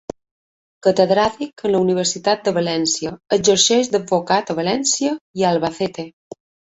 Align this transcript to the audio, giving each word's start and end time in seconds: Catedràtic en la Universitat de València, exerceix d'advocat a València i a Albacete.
Catedràtic 0.85 1.63
en 1.67 1.71
la 1.75 1.81
Universitat 1.83 2.41
de 2.47 2.53
València, 2.57 3.11
exerceix 3.39 3.93
d'advocat 3.97 4.51
a 4.55 4.57
València 4.61 5.13
i 5.43 5.47
a 5.47 5.53
Albacete. 5.55 6.07